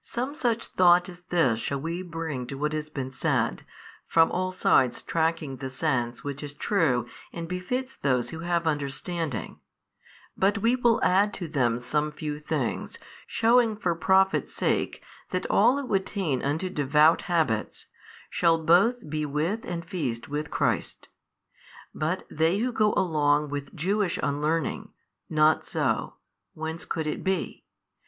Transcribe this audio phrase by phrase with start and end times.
[0.00, 3.66] Some such thought as this shall we bring to what has been said,
[4.06, 9.58] from all sides tracking the sense which is true and befits those who have understanding.
[10.36, 15.82] But we will add to them some few things, shewing for profit's sake that all
[15.84, 17.86] who attain unto devout habits,
[18.30, 21.08] shall both be with and feast with Christ:
[21.92, 24.92] but they who go along with Jewish |541 unlearning,
[25.28, 26.14] not so
[26.52, 27.64] (whence could it be?)